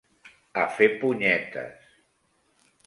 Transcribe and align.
A 0.61 0.63
fer 0.77 0.87
punyetes! 1.03 1.95